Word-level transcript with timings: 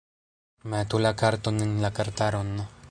Metu 0.73 1.01
la 1.05 1.11
karton 1.21 1.63
en 1.67 1.77
la 1.87 1.95
kartaron 2.01 2.55